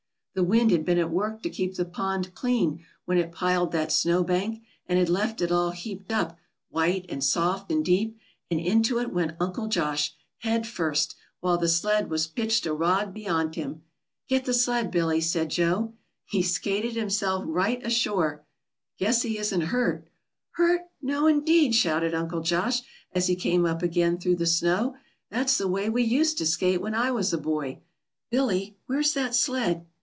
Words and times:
The 0.33 0.43
wind 0.45 0.71
had 0.71 0.85
been 0.85 0.97
at 0.97 1.11
work 1.11 1.41
to 1.43 1.49
keep 1.49 1.75
the 1.75 1.83
pond 1.83 2.33
clean 2.33 2.85
when 3.03 3.17
it 3.17 3.33
piled 3.33 3.73
that 3.73 3.91
snow 3.91 4.23
bank, 4.23 4.63
and 4.87 4.97
had 4.97 5.09
left 5.09 5.41
it 5.41 5.51
all 5.51 5.71
heaped 5.71 6.09
up, 6.09 6.37
white 6.69 7.05
and 7.09 7.21
soft 7.21 7.69
and 7.69 7.83
deep, 7.83 8.17
and 8.49 8.57
into 8.57 8.97
it 8.99 9.11
went 9.11 9.35
Uncle 9.41 9.67
Josh, 9.67 10.13
head 10.37 10.65
first, 10.65 11.15
while 11.41 11.57
the 11.57 11.67
sled 11.67 12.09
was 12.09 12.27
pitched 12.27 12.65
a 12.65 12.73
rod 12.73 13.13
beyond 13.13 13.55
him. 13.55 13.81
"Get 14.29 14.45
the 14.45 14.53
sled, 14.53 14.89
Billy," 14.89 15.19
said 15.19 15.49
Joe. 15.49 15.95
"He 16.23 16.41
skated 16.41 16.93
himself 16.95 17.43
right 17.45 17.85
ashore." 17.85 18.45
"Guess 18.99 19.23
he 19.23 19.37
isn't 19.37 19.59
hurt." 19.59 20.07
[Illustration: 20.07 20.49
"HURT? 20.51 20.59
NO, 20.61 20.67
INDEED!"] 20.67 20.85
"Hurt? 20.85 20.91
No, 21.23 21.27
indeed!" 21.27 21.75
shouted 21.75 22.13
Uncle 22.13 22.39
Josh, 22.41 22.83
as 23.11 23.27
he 23.27 23.35
came 23.35 23.65
up 23.65 23.83
again 23.83 24.17
through 24.17 24.37
the 24.37 24.45
snow. 24.47 24.95
"That's 25.29 25.57
the 25.57 25.67
way 25.67 25.89
we 25.89 26.03
used 26.03 26.37
to 26.37 26.45
skate 26.45 26.79
when 26.79 26.95
I 26.95 27.11
was 27.11 27.33
a 27.33 27.37
boy. 27.37 27.81
Billy, 28.29 28.77
where's 28.85 29.13
that 29.15 29.35
sled?" 29.35 29.85